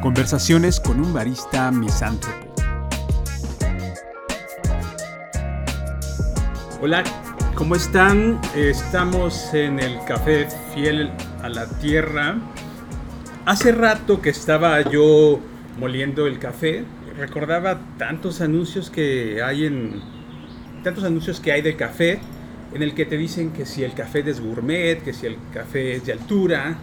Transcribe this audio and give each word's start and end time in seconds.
Conversaciones 0.00 0.80
con 0.80 0.98
un 1.00 1.12
barista 1.12 1.70
misántropo. 1.70 2.36
Hola, 6.80 7.04
¿cómo 7.54 7.74
están? 7.74 8.40
Estamos 8.56 9.52
en 9.52 9.78
el 9.78 10.02
Café 10.06 10.48
Fiel 10.72 11.10
a 11.42 11.50
la 11.50 11.66
Tierra. 11.66 12.38
Hace 13.44 13.72
rato 13.72 14.22
que 14.22 14.30
estaba 14.30 14.80
yo 14.80 15.38
moliendo 15.78 16.26
el 16.26 16.38
café, 16.38 16.84
recordaba 17.20 17.78
tantos 17.98 18.40
anuncios 18.40 18.90
que 18.90 19.42
hay 19.42 19.66
en 19.66 20.00
tantos 20.82 21.04
anuncios 21.04 21.38
que 21.38 21.52
hay 21.52 21.60
de 21.60 21.76
café 21.76 22.18
en 22.72 22.82
el 22.82 22.94
que 22.94 23.04
te 23.04 23.16
dicen 23.16 23.50
que 23.50 23.66
si 23.66 23.84
el 23.84 23.92
café 23.92 24.20
es 24.28 24.40
gourmet, 24.40 25.02
que 25.02 25.12
si 25.12 25.26
el 25.26 25.36
café 25.52 25.96
es 25.96 26.06
de 26.06 26.12
altura, 26.12 26.76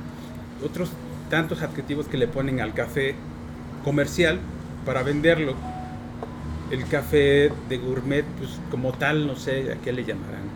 otros 0.64 0.92
tantos 1.30 1.62
adjetivos 1.62 2.08
que 2.08 2.18
le 2.18 2.28
ponen 2.28 2.62
al 2.62 2.74
café 2.74 3.16
comercial 3.84 4.40
para 4.86 5.02
venderlo. 5.02 5.56
El 6.72 6.86
café 6.86 7.52
de 7.70 7.78
gourmet, 7.78 8.26
pues 8.38 8.60
como 8.70 8.92
tal, 8.94 9.26
no 9.26 9.36
sé 9.36 9.72
a 9.72 9.76
qué 9.78 9.94
le 9.94 10.04
llamarán. 10.04 10.48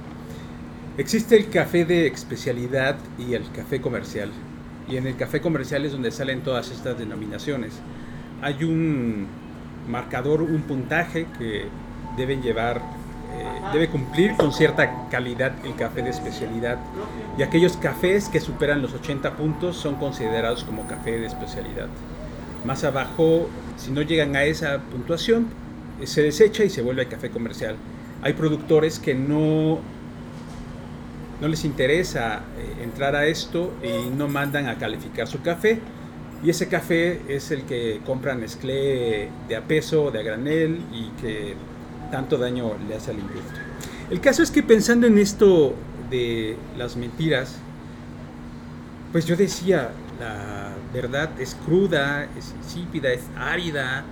Existe 0.98 1.38
el 1.38 1.50
café 1.50 1.86
de 1.86 2.08
especialidad 2.08 2.98
y 3.18 3.34
el 3.34 3.50
café 3.52 3.80
comercial. 3.80 4.30
Y 4.90 4.98
en 4.98 5.08
el 5.08 5.16
café 5.16 5.40
comercial 5.40 5.86
es 5.86 5.94
donde 5.94 6.12
salen 6.12 6.42
todas 6.42 6.70
estas 6.70 7.00
denominaciones. 7.00 7.74
Hay 8.42 8.66
un 8.66 9.28
marcador, 9.88 10.42
un 10.42 10.62
puntaje 10.62 11.28
que 11.38 11.68
deben 12.18 12.42
llevar 12.42 12.82
eh, 13.34 13.62
debe 13.72 13.88
cumplir 13.88 14.36
con 14.36 14.52
cierta 14.52 15.08
calidad 15.10 15.54
el 15.64 15.76
café 15.76 16.02
de 16.02 16.10
especialidad 16.10 16.78
y 17.38 17.44
aquellos 17.44 17.78
cafés 17.78 18.28
que 18.28 18.42
superan 18.42 18.82
los 18.82 18.94
80 18.94 19.38
puntos 19.38 19.78
son 19.78 19.96
considerados 19.96 20.66
como 20.66 20.86
café 20.86 21.12
de 21.18 21.28
especialidad. 21.28 21.88
Más 22.66 22.84
abajo, 22.84 23.50
si 23.78 23.92
no 23.92 24.02
llegan 24.02 24.36
a 24.36 24.44
esa 24.44 24.80
puntuación, 24.80 25.48
eh, 26.02 26.08
se 26.08 26.22
desecha 26.22 26.66
y 26.66 26.70
se 26.70 26.82
vuelve 26.82 27.08
café 27.08 27.30
comercial. 27.30 27.78
Hay 28.22 28.34
productores 28.34 29.00
que 29.00 29.16
no, 29.16 29.80
no 31.40 31.48
les 31.48 31.64
interesa 31.64 32.42
eh, 32.58 32.84
entrar 32.84 33.16
a 33.16 33.28
esto 33.28 33.72
y 33.82 34.10
no 34.10 34.28
mandan 34.28 34.68
a 34.68 34.78
calificar 34.78 35.28
su 35.28 35.42
café. 35.42 35.80
Y 36.44 36.50
ese 36.50 36.68
café 36.68 37.22
es 37.28 37.52
el 37.52 37.64
que 37.64 38.02
compran 38.06 38.40
Nestlé 38.40 39.30
de 39.48 39.56
a 39.56 39.62
peso, 39.62 40.10
de 40.10 40.20
a 40.20 40.24
granel 40.24 40.82
y 40.92 41.10
que 41.22 41.56
tanto 42.12 42.38
daño 42.38 42.72
le 42.88 42.96
hace 42.96 43.12
a 43.12 43.14
la 43.14 43.20
industria. 43.20 43.64
El 44.10 44.20
caso 44.20 44.42
es 44.42 44.50
que 44.50 44.64
pensando 44.64 45.06
en 45.08 45.18
esto 45.20 45.76
de 46.10 46.58
las 46.78 46.98
mentiras, 46.98 47.58
pues 49.12 49.26
yo 49.26 49.36
decía, 49.36 49.92
la 50.20 50.74
verdad 50.94 51.30
es 51.40 51.56
cruda, 51.66 52.28
es 52.38 52.54
insípida, 52.64 53.12
es 53.12 53.22
árida, 53.38 54.04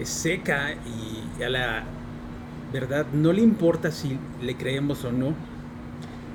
es 0.00 0.08
seca 0.08 0.72
y 0.72 1.42
a 1.42 1.48
la 1.48 1.84
verdad 2.72 3.06
no 3.12 3.32
le 3.32 3.42
importa 3.42 3.90
si 3.90 4.18
le 4.40 4.56
creemos 4.56 5.04
o 5.04 5.12
no. 5.12 5.34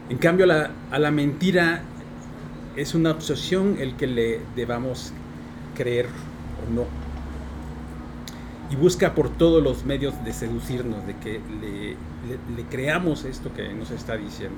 En 0.10 0.18
cambio 0.18 0.46
a 0.46 0.48
la, 0.48 0.72
a 0.92 1.00
la 1.00 1.12
mentira 1.12 1.82
es 2.76 2.94
una 2.94 3.12
obsesión 3.12 3.78
el 3.80 3.96
que 3.96 4.08
le 4.08 4.40
debamos 4.56 5.14
creer 5.80 6.08
o 6.08 6.74
no 6.74 6.86
y 8.70 8.76
busca 8.76 9.16
por 9.16 9.30
todos 9.30 9.64
los 9.64 9.84
medios 9.84 10.14
de 10.24 10.32
seducirnos, 10.32 11.06
de 11.08 11.16
que 11.16 11.42
le, 11.62 12.64
creamos 12.70 13.26
esto 13.26 13.52
que 13.54 13.74
nos 13.74 13.90
está 13.90 14.16
diciendo. 14.16 14.58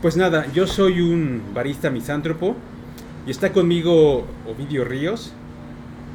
Pues 0.00 0.16
nada, 0.16 0.46
yo 0.52 0.66
soy 0.66 1.00
un 1.00 1.42
barista 1.52 1.90
misántropo 1.90 2.54
y 3.26 3.30
está 3.30 3.52
conmigo 3.52 4.24
Ovidio 4.48 4.84
Ríos, 4.84 5.32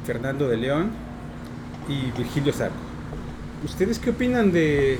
Fernando 0.06 0.48
de 0.48 0.56
León 0.56 0.90
y 1.88 2.10
Virgilio 2.16 2.52
Sarco. 2.52 2.76
¿Ustedes 3.64 3.98
qué 3.98 4.10
opinan 4.10 4.52
de, 4.52 4.98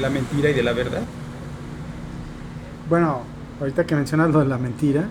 la 0.00 0.10
mentira 0.10 0.50
y 0.50 0.54
de 0.54 0.62
la 0.62 0.72
verdad? 0.72 1.02
Bueno, 2.88 3.20
ahorita 3.60 3.86
que 3.86 3.94
mencionas 3.94 4.30
lo 4.30 4.40
de 4.40 4.46
la 4.46 4.58
mentira, 4.58 5.08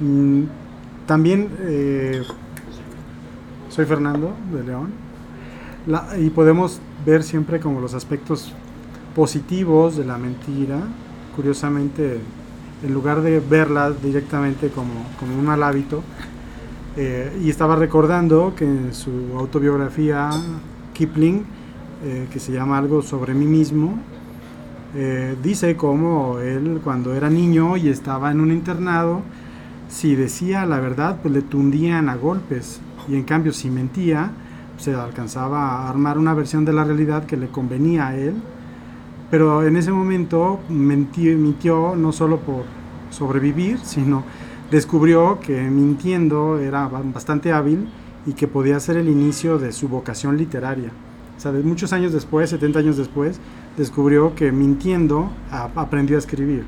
mm, 0.00 0.44
también 1.06 1.50
eh, 1.60 2.22
soy 3.76 3.84
Fernando 3.84 4.32
de 4.54 4.64
León. 4.64 4.90
Y 6.18 6.30
podemos 6.30 6.80
ver 7.04 7.22
siempre 7.22 7.60
como 7.60 7.78
los 7.78 7.92
aspectos 7.92 8.54
positivos 9.14 9.98
de 9.98 10.06
la 10.06 10.16
mentira, 10.16 10.78
curiosamente, 11.36 12.18
en 12.82 12.94
lugar 12.94 13.20
de 13.20 13.38
verla 13.38 13.90
directamente 13.90 14.70
como, 14.70 14.94
como 15.20 15.38
un 15.38 15.44
mal 15.44 15.62
hábito, 15.62 16.02
eh, 16.96 17.38
y 17.44 17.50
estaba 17.50 17.76
recordando 17.76 18.54
que 18.56 18.64
en 18.64 18.94
su 18.94 19.10
autobiografía 19.38 20.30
Kipling, 20.94 21.44
eh, 22.02 22.28
que 22.32 22.40
se 22.40 22.52
llama 22.52 22.78
algo 22.78 23.02
sobre 23.02 23.34
mí 23.34 23.44
mismo, 23.44 23.98
eh, 24.94 25.36
dice 25.42 25.76
cómo 25.76 26.38
él 26.38 26.80
cuando 26.82 27.12
era 27.14 27.28
niño 27.28 27.76
y 27.76 27.90
estaba 27.90 28.30
en 28.30 28.40
un 28.40 28.52
internado, 28.52 29.20
si 29.90 30.14
decía 30.14 30.64
la 30.64 30.80
verdad, 30.80 31.18
pues 31.20 31.34
le 31.34 31.42
tundían 31.42 32.08
a 32.08 32.16
golpes, 32.16 32.80
y 33.08 33.14
en 33.14 33.24
cambio 33.24 33.52
si 33.52 33.70
mentía, 33.70 34.30
se 34.78 34.94
alcanzaba 34.94 35.68
a 35.68 35.88
armar 35.88 36.18
una 36.18 36.34
versión 36.34 36.64
de 36.64 36.72
la 36.72 36.84
realidad 36.84 37.24
que 37.24 37.36
le 37.36 37.48
convenía 37.48 38.08
a 38.08 38.16
él, 38.16 38.34
pero 39.30 39.66
en 39.66 39.76
ese 39.76 39.90
momento 39.92 40.60
mintió 40.68 41.96
no 41.96 42.12
solo 42.12 42.38
por 42.38 42.64
sobrevivir, 43.10 43.78
sino 43.82 44.22
descubrió 44.70 45.40
que 45.40 45.60
mintiendo 45.62 46.58
era 46.58 46.88
bastante 46.88 47.52
hábil 47.52 47.88
y 48.26 48.32
que 48.32 48.48
podía 48.48 48.78
ser 48.80 48.96
el 48.96 49.08
inicio 49.08 49.58
de 49.58 49.72
su 49.72 49.88
vocación 49.88 50.36
literaria. 50.36 50.90
O 51.36 51.40
sea, 51.40 51.52
muchos 51.52 51.92
años 51.92 52.12
después, 52.12 52.50
70 52.50 52.78
años 52.78 52.96
después, 52.96 53.40
descubrió 53.76 54.34
que 54.34 54.52
mintiendo 54.52 55.30
aprendió 55.50 56.16
a 56.16 56.18
escribir. 56.18 56.64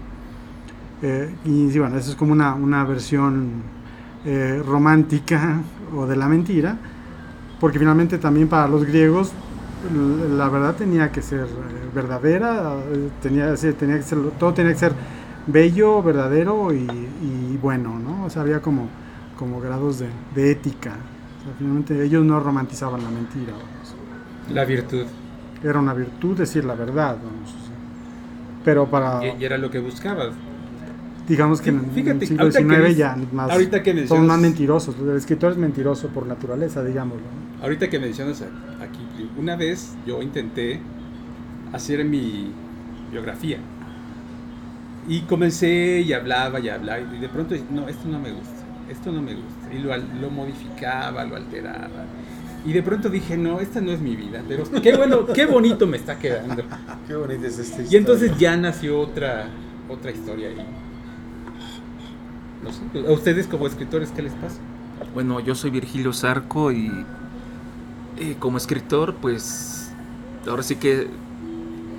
Eh, 1.03 1.33
y 1.45 1.79
bueno, 1.79 1.97
eso 1.97 2.11
es 2.11 2.17
como 2.17 2.33
una, 2.33 2.55
una 2.55 2.85
versión 2.85 3.63
eh, 4.25 4.63
romántica 4.65 5.61
o 5.95 6.07
de 6.07 6.17
la 6.17 6.29
mentira, 6.29 6.77
porque 7.61 7.79
finalmente 7.79 8.19
también 8.19 8.49
para 8.49 8.69
los 8.69 8.85
griegos 8.85 9.33
la 10.37 10.49
verdad 10.49 10.75
tenía 10.75 11.13
que 11.13 11.23
ser 11.23 11.45
eh, 11.45 11.91
verdadera, 11.95 12.77
tenía, 13.23 13.55
tenía 13.55 13.97
que 13.97 14.03
ser, 14.03 14.19
todo 14.39 14.53
tenía 14.53 14.73
que 14.73 14.79
ser 14.79 14.93
bello, 15.47 16.03
verdadero 16.03 16.73
y, 16.73 17.59
bueno, 17.61 17.99
¿no? 17.99 18.25
O 18.25 18.31
sea, 18.31 18.43
había 18.43 18.61
como, 18.61 18.89
como 19.37 19.61
grados 19.61 20.03
de, 20.35 20.51
ética. 20.51 20.93
finalmente 21.59 22.05
ellos 22.05 22.25
no 22.25 22.39
romantizaban 22.41 23.03
la 23.03 23.11
mentira. 23.11 23.53
La 24.53 24.65
virtud. 24.65 25.07
Era 25.63 25.79
una 25.79 25.95
virtud 25.95 26.37
decir 26.37 26.65
la 26.65 26.75
verdad, 26.75 27.17
Pero 28.65 28.87
para... 28.87 29.27
Y, 29.27 29.45
era 29.45 29.59
lo 29.59 29.71
que 29.71 29.81
buscabas. 29.81 30.35
Digamos 31.29 31.61
que 31.61 31.69
en 31.69 31.91
el 31.95 32.27
siglo 32.27 32.51
XIX 32.51 32.97
ya 32.97 33.17
más, 33.33 33.51
ahorita 33.51 33.83
que 33.83 34.07
son 34.07 34.27
más 34.27 34.41
mentirosos. 34.41 34.97
El 34.99 35.17
escritor 35.17 35.53
es 35.53 35.59
mentiroso 35.59 36.09
por 36.09 36.27
naturaleza, 36.27 36.83
digámoslo. 36.83 37.27
Ahorita 37.63 37.91
que 37.91 37.99
mencionas 37.99 38.43
aquí, 38.81 39.29
una 39.37 39.55
vez 39.55 39.95
yo 40.07 40.23
intenté 40.23 40.81
hacer 41.73 42.05
mi 42.05 42.51
biografía 43.11 43.59
y 45.07 45.21
comencé 45.23 46.01
y 46.01 46.13
hablaba 46.13 46.61
y 46.61 46.69
hablaba 46.69 47.01
y 47.01 47.19
de 47.19 47.29
pronto, 47.29 47.55
no, 47.71 47.89
esto 47.89 48.09
no 48.09 48.19
me 48.19 48.33
gusta, 48.33 48.65
esto 48.91 49.13
no 49.13 49.21
me 49.21 49.35
gusta. 49.35 49.75
Y 49.75 49.81
lo, 49.81 49.95
lo 49.97 50.31
modificaba, 50.31 51.25
lo 51.25 51.37
alteraba. 51.37 51.89
Y 52.65 52.73
de 52.73 52.83
pronto 52.83 53.09
dije, 53.09 53.37
no, 53.37 53.61
esta 53.61 53.81
no 53.81 53.93
es 53.93 54.01
mi 54.01 54.17
vida, 54.17 54.43
pero 54.49 54.65
qué 54.83 54.97
bueno, 54.97 55.27
qué 55.27 55.47
bonito 55.47 55.87
me 55.87 55.99
está 55.99 56.19
quedando. 56.19 56.63
qué 57.07 57.15
bonita 57.15 57.47
es 57.47 57.59
esta 57.59 57.83
historia. 57.83 57.91
Y 57.93 57.97
entonces 57.97 58.39
ya 58.39 58.57
nació 58.57 59.01
otra, 59.01 59.47
otra 59.89 60.11
historia 60.11 60.49
ahí. 60.49 60.88
A 63.07 63.13
ustedes 63.13 63.47
como 63.47 63.67
escritores, 63.67 64.11
¿qué 64.11 64.23
les 64.23 64.33
pasa? 64.35 64.59
Bueno, 65.15 65.41
yo 65.41 65.55
soy 65.55 65.71
Virgilio 65.71 66.13
Zarco 66.13 66.73
y 66.73 67.05
como 68.39 68.59
escritor, 68.59 69.15
pues 69.15 69.93
ahora 70.47 70.63
sí 70.63 70.77
que 70.77 71.09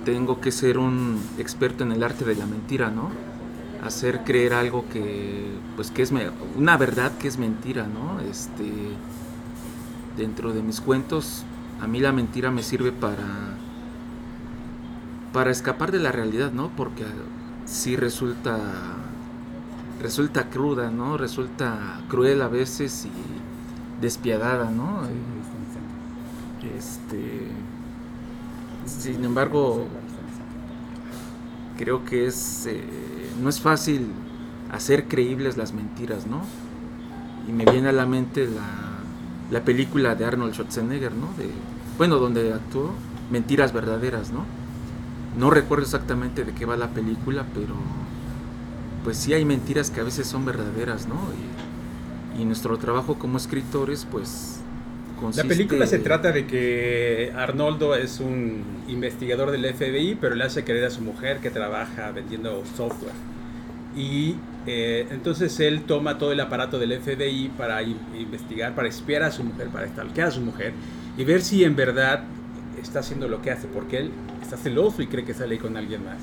tengo 0.04 0.40
que 0.40 0.50
ser 0.50 0.78
un 0.78 1.20
experto 1.38 1.84
en 1.84 1.92
el 1.92 2.02
arte 2.02 2.24
de 2.24 2.34
la 2.34 2.46
mentira, 2.46 2.90
¿no? 2.90 3.10
Hacer 3.84 4.24
creer 4.24 4.54
algo 4.54 4.84
que, 4.92 5.46
pues 5.76 5.90
que 5.90 6.02
es 6.02 6.12
una 6.56 6.76
verdad 6.76 7.12
que 7.18 7.28
es 7.28 7.38
mentira, 7.38 7.86
¿no? 7.86 8.20
Este, 8.20 8.70
dentro 10.16 10.52
de 10.52 10.62
mis 10.62 10.80
cuentos, 10.80 11.44
a 11.80 11.86
mí 11.86 12.00
la 12.00 12.12
mentira 12.12 12.50
me 12.50 12.62
sirve 12.62 12.92
para, 12.92 13.56
para 15.32 15.50
escapar 15.50 15.92
de 15.92 15.98
la 15.98 16.12
realidad, 16.12 16.52
¿no? 16.52 16.70
Porque 16.76 17.04
sí 17.64 17.96
resulta, 17.96 18.58
resulta 20.00 20.48
cruda, 20.48 20.90
¿no? 20.90 21.16
Resulta 21.16 22.00
cruel 22.08 22.42
a 22.42 22.48
veces 22.48 23.06
y 23.06 24.00
despiadada, 24.00 24.70
¿no? 24.70 25.02
Este, 26.76 27.48
sin 28.86 29.24
embargo, 29.24 29.86
creo 31.76 32.04
que 32.04 32.26
es 32.26 32.66
eh, 32.66 32.84
no 33.42 33.48
es 33.48 33.60
fácil 33.60 34.08
hacer 34.72 35.08
creíbles 35.08 35.56
las 35.56 35.72
mentiras, 35.72 36.26
¿no? 36.26 36.42
Y 37.48 37.52
me 37.52 37.64
viene 37.64 37.88
a 37.88 37.92
la 37.92 38.06
mente 38.06 38.46
la, 38.46 38.68
la 39.50 39.64
película 39.64 40.14
de 40.14 40.24
Arnold 40.24 40.54
Schwarzenegger, 40.54 41.12
¿no? 41.12 41.26
De, 41.36 41.50
bueno, 41.98 42.16
donde 42.16 42.52
actuó 42.52 42.92
Mentiras 43.30 43.72
Verdaderas, 43.72 44.32
¿no? 44.32 44.44
No 45.38 45.50
recuerdo 45.50 45.84
exactamente 45.84 46.44
de 46.44 46.52
qué 46.52 46.64
va 46.66 46.76
la 46.76 46.88
película, 46.88 47.46
pero 47.54 47.74
pues 49.04 49.16
sí 49.16 49.32
hay 49.32 49.44
mentiras 49.44 49.90
que 49.90 50.00
a 50.00 50.04
veces 50.04 50.26
son 50.26 50.44
verdaderas, 50.44 51.08
¿no? 51.08 51.20
Y, 52.36 52.42
y 52.42 52.44
nuestro 52.44 52.78
trabajo 52.78 53.18
como 53.18 53.36
escritores, 53.36 54.06
pues... 54.10 54.60
La 55.36 55.44
película 55.44 55.86
se 55.86 55.98
trata 55.98 56.32
de 56.32 56.46
que 56.46 57.30
Arnoldo 57.36 57.94
es 57.94 58.20
un 58.20 58.64
investigador 58.88 59.50
del 59.50 59.66
FBI, 59.74 60.16
pero 60.18 60.34
le 60.34 60.44
hace 60.44 60.64
creer 60.64 60.86
a 60.86 60.90
su 60.90 61.02
mujer 61.02 61.40
que 61.40 61.50
trabaja 61.50 62.10
vendiendo 62.10 62.62
software. 62.74 63.12
Y 63.94 64.36
eh, 64.66 65.06
entonces 65.10 65.58
él 65.60 65.82
toma 65.82 66.16
todo 66.16 66.32
el 66.32 66.40
aparato 66.40 66.78
del 66.78 66.98
FBI 66.98 67.50
para 67.56 67.82
investigar, 67.82 68.74
para 68.74 68.88
espiar 68.88 69.22
a 69.22 69.30
su 69.30 69.44
mujer, 69.44 69.68
para 69.68 69.88
stalkear 69.88 70.28
a 70.28 70.30
su 70.30 70.40
mujer 70.40 70.72
y 71.18 71.24
ver 71.24 71.42
si 71.42 71.64
en 71.64 71.76
verdad 71.76 72.24
está 72.80 73.00
haciendo 73.00 73.28
lo 73.28 73.42
que 73.42 73.50
hace, 73.50 73.66
porque 73.68 73.98
él 73.98 74.10
está 74.42 74.56
celoso 74.56 75.02
y 75.02 75.06
cree 75.06 75.24
que 75.24 75.34
sale 75.34 75.58
con 75.58 75.76
alguien 75.76 76.04
más. 76.04 76.18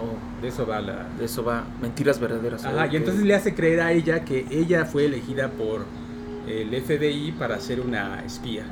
Oh, 0.00 0.40
de 0.40 0.48
eso 0.48 0.66
va 0.66 0.80
la, 0.80 1.08
de 1.18 1.24
eso 1.24 1.44
va 1.44 1.64
mentiras 1.82 2.20
verdaderas. 2.20 2.64
Ajá, 2.64 2.86
y 2.86 2.96
entonces 2.96 3.24
le 3.24 3.34
hace 3.34 3.54
creer 3.54 3.80
a 3.80 3.92
ella 3.92 4.24
que 4.24 4.46
ella 4.50 4.84
fue 4.84 5.06
elegida 5.06 5.50
por 5.50 5.84
el 6.46 6.70
FBI 6.80 7.32
para 7.32 7.58
ser 7.58 7.80
una 7.80 8.24
espía. 8.24 8.62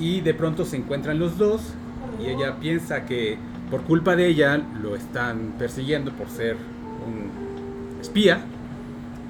Y 0.00 0.20
de 0.20 0.34
pronto 0.34 0.64
se 0.64 0.76
encuentran 0.76 1.18
los 1.18 1.38
dos 1.38 1.62
y 2.20 2.26
ella 2.28 2.56
piensa 2.56 3.06
que 3.06 3.38
por 3.70 3.82
culpa 3.82 4.16
de 4.16 4.26
ella 4.26 4.60
lo 4.82 4.96
están 4.96 5.54
persiguiendo 5.58 6.12
por 6.12 6.28
ser 6.28 6.56
un 7.06 8.00
espía. 8.00 8.40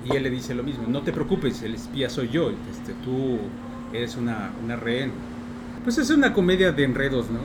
Y 0.05 0.17
él 0.17 0.23
le 0.23 0.31
dice 0.31 0.55
lo 0.55 0.63
mismo, 0.63 0.85
no 0.89 1.03
te 1.03 1.13
preocupes, 1.13 1.63
el 1.63 1.75
espía 1.75 2.09
soy 2.09 2.29
yo, 2.29 2.51
este, 2.51 2.93
tú 3.05 3.39
eres 3.93 4.17
una, 4.17 4.53
una 4.63 4.77
rehén. 4.77 5.11
Pues 5.83 5.99
es 5.99 6.11
una 6.11 6.33
comedia 6.33 6.73
de 6.73 6.85
enredos, 6.85 7.29
¿no? 7.29 7.41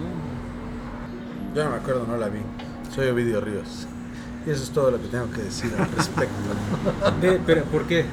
Yo 1.55 1.63
no 1.63 1.71
me 1.71 1.75
acuerdo, 1.77 2.05
no 2.07 2.17
la 2.17 2.29
vi. 2.29 2.39
Soy 2.93 3.07
Ovidio 3.07 3.39
Ríos. 3.39 3.87
Y 4.45 4.49
eso 4.49 4.63
es 4.63 4.71
todo 4.71 4.91
lo 4.91 5.01
que 5.01 5.07
tengo 5.07 5.31
que 5.31 5.41
decir 5.43 5.71
al 5.77 5.89
respecto. 5.95 6.35
pero 7.45 7.63
¿por 7.65 7.83
qué? 7.83 8.05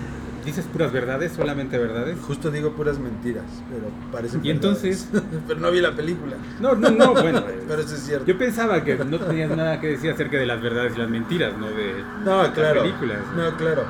¿Dices 0.45 0.67
puras 0.67 0.93
verdades? 0.93 1.33
¿Solamente 1.33 1.79
verdades? 1.79 2.17
Justo 2.27 2.51
digo 2.51 2.73
puras 2.73 2.99
mentiras, 2.99 3.45
pero 3.71 3.89
parecen 4.13 4.45
¿Y 4.45 4.51
entonces? 4.51 5.09
pero 5.49 5.59
no 5.59 5.71
vi 5.71 5.81
la 5.81 5.95
película. 5.97 6.37
No, 6.61 6.75
no, 6.75 6.91
no, 6.91 7.13
bueno. 7.13 7.43
pero 7.69 7.83
eso 7.83 7.95
es 7.95 8.03
cierto. 8.03 8.27
Yo 8.27 8.39
pensaba 8.39 8.85
que 8.85 8.97
no 8.97 9.19
tenías 9.19 9.51
nada 9.51 9.81
que 9.81 9.89
decir 9.89 10.11
acerca 10.11 10.39
de 10.39 10.47
las 10.47 10.63
verdades 10.63 10.95
y 10.95 10.99
las 10.99 11.11
mentiras, 11.11 11.55
no 11.59 11.67
de 11.67 12.05
no, 12.25 12.53
claro, 12.53 12.83
las 12.83 12.85
películas. 12.85 13.19
No, 13.37 13.57
claro. 13.57 13.85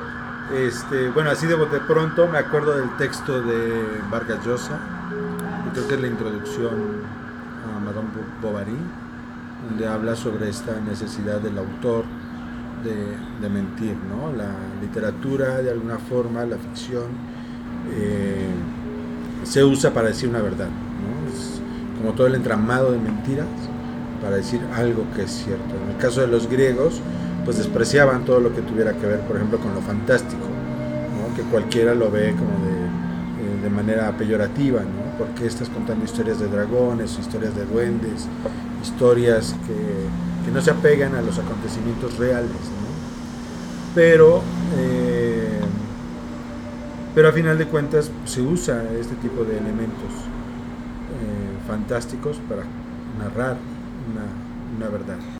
Este, 0.55 1.09
bueno, 1.09 1.29
así 1.29 1.45
de 1.45 1.53
bote 1.53 1.79
pronto 1.87 2.27
me 2.27 2.39
acuerdo 2.39 2.75
del 2.75 2.97
texto 2.97 3.39
de 3.41 3.83
Vargas 4.09 4.43
Llosa, 4.43 4.79
creo 5.71 5.87
que 5.87 5.93
es 5.93 6.01
la 6.01 6.07
introducción 6.07 7.03
a 7.63 7.79
Madame 7.79 8.09
Bovary, 8.41 8.75
donde 9.69 9.87
habla 9.87 10.15
sobre 10.15 10.49
esta 10.49 10.79
necesidad 10.81 11.39
del 11.39 11.57
autor 11.57 12.03
de, 12.83 13.15
de 13.41 13.49
mentir, 13.53 13.95
¿no? 14.09 14.35
La 14.35 14.51
literatura, 14.81 15.61
de 15.61 15.71
alguna 15.71 15.97
forma, 15.97 16.45
la 16.45 16.57
ficción, 16.57 17.05
eh, 17.93 18.49
se 19.43 19.63
usa 19.63 19.93
para 19.93 20.07
decir 20.07 20.29
una 20.29 20.41
verdad, 20.41 20.67
¿no? 20.67 21.31
Es 21.31 21.61
como 21.97 22.13
todo 22.13 22.27
el 22.27 22.35
entramado 22.35 22.91
de 22.91 22.99
mentiras 22.99 23.47
para 24.21 24.37
decir 24.37 24.61
algo 24.75 25.05
que 25.15 25.23
es 25.23 25.31
cierto. 25.31 25.75
En 25.83 25.91
el 25.91 25.97
caso 25.97 26.21
de 26.21 26.27
los 26.27 26.49
griegos, 26.49 27.01
pues 27.45 27.57
despreciaban 27.57 28.25
todo 28.25 28.39
lo 28.39 28.53
que 28.53 28.61
tuviera 28.61 28.93
que 28.93 29.05
ver, 29.05 29.21
por 29.21 29.35
ejemplo, 29.35 29.59
con 29.59 29.73
lo 29.73 29.81
fantástico, 29.81 30.45
¿no? 30.45 31.35
que 31.35 31.43
cualquiera 31.43 31.95
lo 31.95 32.11
ve 32.11 32.33
como 32.37 32.65
de, 32.65 32.71
eh, 32.71 33.63
de 33.63 33.69
manera 33.69 34.11
peyorativa, 34.17 34.81
¿no? 34.81 35.17
porque 35.17 35.45
estás 35.45 35.69
contando 35.69 36.05
historias 36.05 36.39
de 36.39 36.47
dragones, 36.47 37.17
historias 37.19 37.55
de 37.55 37.65
duendes, 37.65 38.27
historias 38.81 39.55
que, 39.65 40.45
que 40.45 40.51
no 40.51 40.61
se 40.61 40.71
apegan 40.71 41.15
a 41.15 41.21
los 41.21 41.37
acontecimientos 41.37 42.17
reales. 42.17 42.51
Pero, 43.95 44.41
eh, 44.77 45.59
pero 47.15 47.29
a 47.29 47.31
final 47.31 47.57
de 47.57 47.65
cuentas 47.65 48.11
se 48.25 48.41
usa 48.41 48.83
este 48.99 49.15
tipo 49.15 49.43
de 49.43 49.57
elementos 49.57 50.11
eh, 50.11 51.67
fantásticos 51.67 52.37
para 52.47 52.63
narrar 53.19 53.57
una, 54.11 54.77
una 54.77 54.89
verdad. 54.89 55.38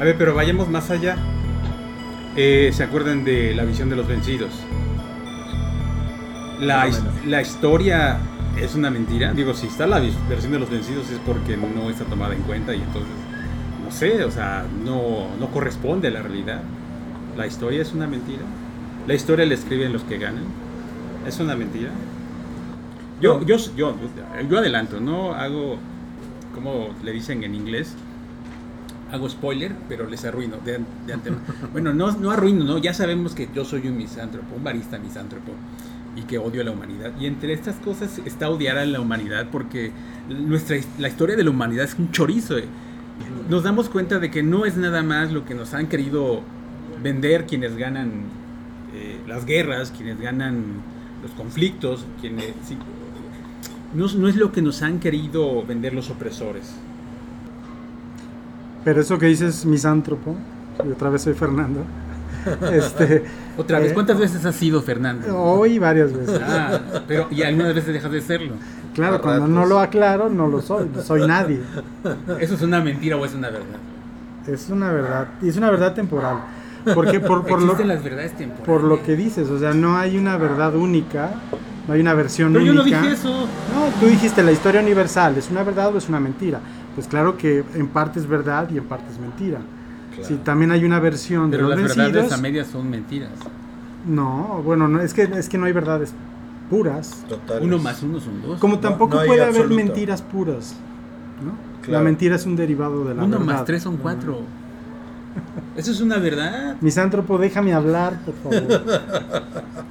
A 0.00 0.04
ver, 0.04 0.16
pero 0.16 0.34
vayamos 0.34 0.68
más 0.68 0.90
allá. 0.90 1.16
Eh, 2.36 2.70
¿Se 2.72 2.84
acuerdan 2.84 3.24
de 3.24 3.54
la 3.54 3.64
visión 3.64 3.90
de 3.90 3.96
los 3.96 4.06
vencidos? 4.06 4.50
La, 6.60 6.88
la 7.26 7.42
historia 7.42 8.18
es 8.56 8.76
una 8.76 8.90
mentira. 8.90 9.32
Digo, 9.32 9.54
si 9.54 9.66
está 9.66 9.88
la 9.88 10.00
versión 10.28 10.52
de 10.52 10.60
los 10.60 10.70
vencidos 10.70 11.10
es 11.10 11.18
porque 11.26 11.56
no 11.56 11.90
está 11.90 12.04
tomada 12.04 12.34
en 12.34 12.42
cuenta 12.42 12.74
y 12.74 12.80
entonces, 12.80 13.12
no 13.84 13.90
sé, 13.90 14.22
o 14.22 14.30
sea, 14.30 14.64
no, 14.84 15.36
no 15.38 15.48
corresponde 15.50 16.08
a 16.08 16.10
la 16.12 16.22
realidad. 16.22 16.60
La 17.36 17.46
historia 17.46 17.82
es 17.82 17.92
una 17.92 18.06
mentira. 18.06 18.42
La 19.08 19.14
historia 19.14 19.46
la 19.46 19.54
escriben 19.54 19.92
los 19.92 20.02
que 20.02 20.18
ganan. 20.18 20.44
Es 21.26 21.40
una 21.40 21.56
mentira. 21.56 21.90
Yo, 23.20 23.44
yo, 23.44 23.56
yo, 23.76 23.96
yo 24.48 24.58
adelanto, 24.58 25.00
no 25.00 25.34
hago, 25.34 25.76
como 26.54 26.90
le 27.02 27.10
dicen 27.10 27.42
en 27.42 27.56
inglés, 27.56 27.96
hago 29.10 29.28
spoiler, 29.28 29.72
pero 29.88 30.06
les 30.08 30.24
arruino 30.24 30.56
de, 30.64 30.80
de 31.06 31.12
antemano. 31.12 31.42
Bueno, 31.72 31.94
no, 31.94 32.12
no 32.12 32.30
arruino, 32.30 32.64
¿no? 32.64 32.78
Ya 32.78 32.92
sabemos 32.92 33.34
que 33.34 33.48
yo 33.54 33.64
soy 33.64 33.88
un 33.88 33.96
misántropo, 33.96 34.56
un 34.56 34.64
barista 34.64 34.98
misántropo, 34.98 35.52
y 36.16 36.22
que 36.22 36.38
odio 36.38 36.62
a 36.62 36.64
la 36.64 36.72
humanidad. 36.72 37.12
Y 37.20 37.26
entre 37.26 37.52
estas 37.52 37.76
cosas 37.76 38.20
está 38.24 38.50
odiar 38.50 38.76
a 38.76 38.84
la 38.84 39.00
humanidad, 39.00 39.48
porque 39.50 39.92
nuestra, 40.28 40.76
la 40.98 41.08
historia 41.08 41.36
de 41.36 41.44
la 41.44 41.50
humanidad 41.50 41.84
es 41.84 41.94
un 41.98 42.10
chorizo. 42.10 42.58
eh. 42.58 42.64
Nos 43.48 43.62
damos 43.62 43.88
cuenta 43.88 44.18
de 44.18 44.30
que 44.30 44.42
no 44.42 44.66
es 44.66 44.76
nada 44.76 45.02
más 45.02 45.32
lo 45.32 45.44
que 45.44 45.54
nos 45.54 45.74
han 45.74 45.86
querido 45.86 46.42
vender 47.02 47.46
quienes 47.46 47.76
ganan 47.76 48.24
eh, 48.94 49.18
las 49.26 49.44
guerras, 49.44 49.92
quienes 49.96 50.20
ganan 50.20 50.64
los 51.22 51.30
conflictos, 51.32 52.04
quienes... 52.20 52.46
sí, 52.66 52.76
no 53.94 54.28
es 54.28 54.36
lo 54.36 54.52
que 54.52 54.60
nos 54.60 54.82
han 54.82 55.00
querido 55.00 55.64
vender 55.64 55.94
los 55.94 56.10
opresores. 56.10 56.74
Pero 58.88 59.02
eso 59.02 59.18
que 59.18 59.26
dices 59.26 59.66
misántropo, 59.66 60.34
y 60.82 60.90
otra 60.90 61.10
vez 61.10 61.20
soy 61.20 61.34
Fernando. 61.34 61.84
Este, 62.72 63.24
Otra 63.58 63.80
vez, 63.80 63.90
eh, 63.90 63.94
¿cuántas 63.94 64.18
veces 64.18 64.42
has 64.46 64.54
sido 64.54 64.80
Fernando? 64.80 65.38
Hoy 65.38 65.78
varias 65.78 66.10
veces. 66.14 66.40
Ah, 66.42 66.80
pero 67.06 67.26
y 67.30 67.42
algunas 67.42 67.74
veces 67.74 67.92
dejas 67.92 68.10
de 68.10 68.22
serlo. 68.22 68.54
Claro, 68.94 69.20
cuando 69.20 69.46
no 69.46 69.66
lo 69.66 69.78
aclaro, 69.78 70.30
no 70.30 70.46
lo 70.46 70.62
soy. 70.62 70.88
no 70.94 71.02
Soy 71.02 71.26
nadie. 71.26 71.60
¿Eso 72.40 72.54
es 72.54 72.62
una 72.62 72.80
mentira 72.80 73.16
o 73.16 73.26
es 73.26 73.34
una 73.34 73.50
verdad? 73.50 73.76
Es 74.46 74.70
una 74.70 74.90
verdad. 74.90 75.28
Y 75.42 75.50
es 75.50 75.58
una 75.58 75.70
verdad 75.70 75.92
temporal. 75.92 76.38
Porque 76.94 77.20
por, 77.20 77.44
por, 77.44 77.60
lo, 77.60 77.72
Existen 77.72 77.88
las 77.88 78.02
verdades 78.02 78.32
temporales. 78.32 78.66
por 78.66 78.82
lo 78.84 79.02
que 79.02 79.16
dices, 79.16 79.50
o 79.50 79.58
sea, 79.58 79.74
no 79.74 79.98
hay 79.98 80.16
una 80.16 80.38
verdad 80.38 80.74
única, 80.74 81.32
no 81.86 81.92
hay 81.92 82.00
una 82.00 82.14
versión 82.14 82.54
Pero 82.54 82.64
yo 82.64 82.72
no 82.72 82.82
única. 82.82 83.02
dije 83.02 83.12
eso. 83.12 83.30
No, 83.30 84.00
tú 84.00 84.06
dijiste 84.06 84.42
la 84.42 84.52
historia 84.52 84.80
universal, 84.80 85.36
¿es 85.36 85.50
una 85.50 85.64
verdad 85.64 85.94
o 85.94 85.98
es 85.98 86.08
una 86.08 86.20
mentira? 86.20 86.60
Pues 86.98 87.06
claro 87.06 87.36
que 87.36 87.62
en 87.76 87.86
parte 87.86 88.18
es 88.18 88.26
verdad 88.26 88.68
y 88.74 88.78
en 88.78 88.82
parte 88.84 89.04
es 89.12 89.20
mentira. 89.20 89.58
Claro. 90.16 90.28
Si 90.28 90.34
también 90.38 90.72
hay 90.72 90.84
una 90.84 90.98
versión 90.98 91.48
Pero 91.48 91.68
de 91.68 91.76
las 91.76 91.78
los 91.80 91.88
verdades 91.96 92.12
vencidos, 92.14 92.36
a 92.36 92.42
medias 92.42 92.66
son 92.66 92.90
mentiras. 92.90 93.30
no, 94.04 94.60
bueno, 94.64 94.88
no, 94.88 95.00
es 95.00 95.14
que 95.14 95.22
es 95.22 95.48
que 95.48 95.58
no 95.58 95.66
hay 95.66 95.72
verdades 95.72 96.12
puras. 96.68 97.24
Totales. 97.28 97.62
Uno 97.62 97.78
más 97.78 98.02
uno 98.02 98.18
son 98.18 98.42
dos. 98.42 98.58
Como 98.58 98.80
tampoco 98.80 99.16
no 99.20 99.26
puede 99.26 99.44
haber 99.44 99.68
mentiras 99.68 100.22
puras, 100.22 100.74
¿no? 101.44 101.52
La 101.82 101.86
Claro. 101.86 102.04
mentira 102.04 102.34
es 102.34 102.44
un 102.46 102.56
derivado 102.56 103.04
de 103.04 103.14
la 103.14 103.22
Uno 103.22 103.38
verdad. 103.38 103.54
más 103.54 103.64
tres 103.64 103.84
son 103.84 103.96
cuatro. 103.96 104.40
Eso 105.76 105.92
es 105.92 106.00
una 106.00 106.18
verdad. 106.18 106.74
Misántropo, 106.80 107.38
déjame 107.38 107.72
hablar, 107.74 108.18
por 108.24 108.34
favor. 108.34 108.82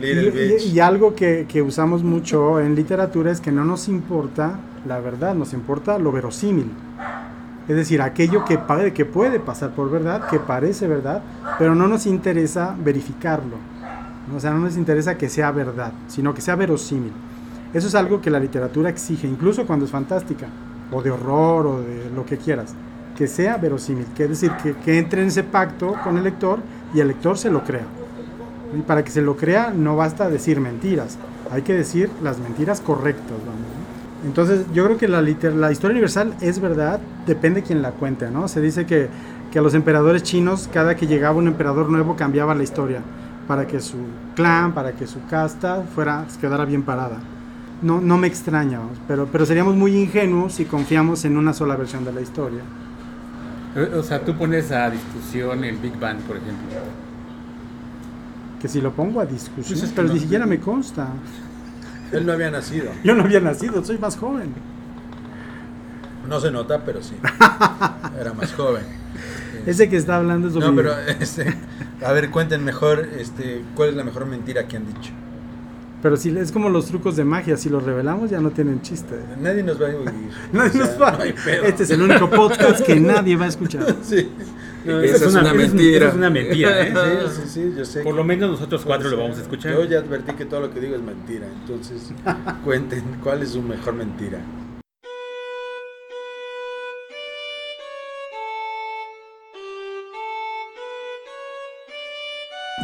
Y- 0.00 0.70
y 0.72 0.80
algo 0.80 1.14
que, 1.14 1.46
que 1.48 1.62
usamos 1.62 2.02
mucho 2.02 2.58
en 2.58 2.74
literatura 2.74 3.30
es 3.30 3.40
que 3.40 3.52
no 3.52 3.64
nos 3.64 3.86
importa 3.86 4.58
la 4.86 5.00
verdad, 5.00 5.34
nos 5.34 5.52
importa 5.52 5.98
lo 5.98 6.12
verosímil. 6.12 6.70
Es 7.68 7.76
decir, 7.76 8.02
aquello 8.02 8.44
que, 8.44 8.58
que 8.92 9.04
puede 9.04 9.38
pasar 9.38 9.70
por 9.70 9.90
verdad, 9.90 10.28
que 10.28 10.40
parece 10.40 10.88
verdad, 10.88 11.22
pero 11.58 11.74
no 11.74 11.86
nos 11.86 12.06
interesa 12.06 12.74
verificarlo. 12.82 13.56
O 14.34 14.40
sea, 14.40 14.50
no 14.50 14.58
nos 14.58 14.76
interesa 14.76 15.16
que 15.16 15.28
sea 15.28 15.52
verdad, 15.52 15.92
sino 16.08 16.34
que 16.34 16.40
sea 16.40 16.56
verosímil. 16.56 17.12
Eso 17.72 17.88
es 17.88 17.94
algo 17.94 18.20
que 18.20 18.30
la 18.30 18.40
literatura 18.40 18.90
exige, 18.90 19.26
incluso 19.26 19.66
cuando 19.66 19.84
es 19.84 19.90
fantástica, 19.90 20.46
o 20.90 21.02
de 21.02 21.10
horror, 21.10 21.66
o 21.66 21.80
de 21.80 22.10
lo 22.14 22.26
que 22.26 22.36
quieras, 22.36 22.74
que 23.16 23.26
sea 23.26 23.56
verosímil, 23.56 24.06
que 24.14 24.28
decir, 24.28 24.50
que, 24.62 24.74
que 24.74 24.98
entre 24.98 25.22
en 25.22 25.28
ese 25.28 25.44
pacto 25.44 25.94
con 26.04 26.18
el 26.18 26.24
lector 26.24 26.58
y 26.92 27.00
el 27.00 27.08
lector 27.08 27.38
se 27.38 27.50
lo 27.50 27.62
crea. 27.62 27.86
Y 28.76 28.82
para 28.82 29.04
que 29.04 29.10
se 29.10 29.22
lo 29.22 29.36
crea 29.36 29.70
no 29.70 29.96
basta 29.96 30.28
decir 30.28 30.60
mentiras, 30.60 31.18
hay 31.50 31.62
que 31.62 31.74
decir 31.74 32.10
las 32.22 32.38
mentiras 32.38 32.80
correctas. 32.80 33.38
vamos. 33.46 33.81
Entonces 34.24 34.66
yo 34.72 34.84
creo 34.84 34.98
que 34.98 35.08
la, 35.08 35.20
liter- 35.20 35.54
la 35.54 35.72
historia 35.72 35.92
universal 35.94 36.34
es 36.40 36.60
verdad, 36.60 37.00
depende 37.26 37.60
de 37.60 37.66
quien 37.66 37.82
la 37.82 37.90
cuente, 37.90 38.30
¿no? 38.30 38.46
Se 38.48 38.60
dice 38.60 38.86
que, 38.86 39.08
que 39.50 39.58
a 39.58 39.62
los 39.62 39.74
emperadores 39.74 40.22
chinos, 40.22 40.68
cada 40.72 40.94
que 40.96 41.06
llegaba 41.06 41.36
un 41.38 41.48
emperador 41.48 41.88
nuevo, 41.90 42.14
cambiaba 42.16 42.54
la 42.54 42.62
historia 42.62 43.00
para 43.48 43.66
que 43.66 43.80
su 43.80 43.96
clan, 44.36 44.72
para 44.72 44.92
que 44.92 45.06
su 45.08 45.18
casta 45.28 45.82
fuera, 45.94 46.24
quedara 46.40 46.64
bien 46.64 46.82
parada. 46.82 47.18
No, 47.82 48.00
no 48.00 48.16
me 48.16 48.28
extraña, 48.28 48.78
pero, 49.08 49.26
pero 49.30 49.44
seríamos 49.44 49.74
muy 49.74 49.96
ingenuos 49.96 50.52
si 50.54 50.66
confiamos 50.66 51.24
en 51.24 51.36
una 51.36 51.52
sola 51.52 51.74
versión 51.74 52.04
de 52.04 52.12
la 52.12 52.20
historia. 52.20 52.60
O 53.98 54.02
sea, 54.04 54.24
tú 54.24 54.34
pones 54.34 54.70
a 54.70 54.88
discusión 54.88 55.64
el 55.64 55.78
Big 55.78 55.98
Bang, 55.98 56.18
por 56.18 56.36
ejemplo. 56.36 56.68
Que 58.60 58.68
si 58.68 58.80
lo 58.80 58.92
pongo 58.92 59.18
a 59.20 59.26
discusión, 59.26 59.64
Pues 59.66 59.82
es 59.82 59.90
que 59.90 59.96
pero 59.96 60.08
no- 60.08 60.14
ni 60.14 60.20
siquiera 60.20 60.46
me 60.46 60.60
consta. 60.60 61.08
Él 62.12 62.26
no 62.26 62.32
había 62.32 62.50
nacido. 62.50 62.90
Yo 63.04 63.14
no 63.14 63.22
había 63.24 63.40
nacido, 63.40 63.84
soy 63.84 63.98
más 63.98 64.16
joven. 64.16 64.52
No 66.28 66.40
se 66.40 66.50
nota, 66.50 66.84
pero 66.84 67.02
sí. 67.02 67.14
Era 68.20 68.32
más 68.32 68.52
joven. 68.54 68.84
Ese 69.66 69.88
que 69.88 69.96
está 69.96 70.16
hablando 70.16 70.48
es 70.48 70.54
No, 70.54 70.60
Ovidio. 70.68 70.76
pero 70.76 70.94
este, 71.20 71.54
a 72.04 72.12
ver, 72.12 72.30
cuenten 72.30 72.64
mejor, 72.64 73.08
este, 73.18 73.62
¿cuál 73.74 73.90
es 73.90 73.94
la 73.96 74.04
mejor 74.04 74.26
mentira 74.26 74.66
que 74.66 74.76
han 74.76 74.86
dicho? 74.86 75.10
Pero 76.02 76.16
si 76.16 76.36
es 76.36 76.50
como 76.50 76.68
los 76.68 76.86
trucos 76.86 77.14
de 77.16 77.24
magia, 77.24 77.56
si 77.56 77.68
los 77.68 77.84
revelamos 77.84 78.28
ya 78.30 78.40
no 78.40 78.50
tienen 78.50 78.82
chiste. 78.82 79.14
Nadie 79.40 79.62
nos 79.62 79.80
va 79.80 79.86
a 79.86 79.90
oír. 79.90 80.10
Nadie 80.52 80.70
O 80.70 80.72
sea, 80.72 80.86
nos 80.86 81.00
va- 81.00 81.12
no. 81.18 81.24
Este 81.66 81.82
es 81.84 81.90
el 81.90 82.02
único 82.02 82.28
podcast 82.28 82.80
que 82.84 82.96
nadie 83.00 83.36
va 83.36 83.44
a 83.44 83.48
escuchar. 83.48 83.86
Sí. 84.02 84.28
No, 84.84 85.00
Esa 85.00 85.26
es 85.26 85.34
una 85.34 85.54
mentira. 85.54 86.08
es 86.08 86.14
una 86.14 86.30
mentira, 86.30 86.80
¿eh? 86.86 86.92
Sí, 87.28 87.40
sí, 87.42 87.48
sí, 87.48 87.74
yo 87.76 87.84
sé. 87.84 88.02
Por 88.02 88.14
lo 88.14 88.24
menos 88.24 88.50
nosotros 88.50 88.82
cuatro 88.84 89.08
lo 89.08 89.16
vamos 89.16 89.38
a 89.38 89.42
escuchar. 89.42 89.74
Yo 89.74 89.84
ya 89.84 89.98
advertí 89.98 90.32
que 90.32 90.44
todo 90.44 90.60
lo 90.60 90.72
que 90.74 90.80
digo 90.80 90.96
es 90.96 91.02
mentira. 91.02 91.46
Entonces, 91.46 92.12
cuenten 92.64 93.02
cuál 93.22 93.42
es 93.42 93.50
su 93.50 93.62
mejor 93.62 93.94
mentira. 93.94 94.38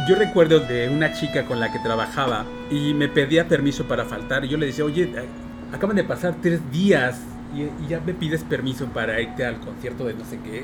Yo 0.07 0.15
recuerdo 0.15 0.59
de 0.59 0.89
una 0.89 1.11
chica 1.13 1.45
con 1.45 1.59
la 1.59 1.71
que 1.71 1.79
trabajaba 1.79 2.45
y 2.71 2.93
me 2.93 3.09
pedía 3.09 3.47
permiso 3.47 3.85
para 3.85 4.05
faltar. 4.05 4.45
Y 4.45 4.49
yo 4.49 4.57
le 4.57 4.67
decía, 4.67 4.85
oye, 4.85 5.03
eh, 5.03 5.25
acaban 5.73 5.95
de 5.95 6.03
pasar 6.03 6.35
tres 6.41 6.61
días 6.71 7.19
y, 7.53 7.63
y 7.83 7.87
ya 7.89 7.99
me 7.99 8.13
pides 8.13 8.43
permiso 8.43 8.85
para 8.87 9.19
irte 9.19 9.45
al 9.45 9.59
concierto 9.59 10.05
de 10.05 10.13
no 10.13 10.23
sé 10.25 10.39
qué. 10.43 10.63